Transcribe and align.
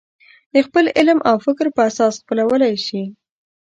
د 0.53 0.55
خپل 0.65 0.85
علم 0.97 1.19
او 1.29 1.35
فکر 1.45 1.65
په 1.75 1.81
اساس 1.89 2.13
خپلولی 2.21 2.75
شي. 2.85 3.03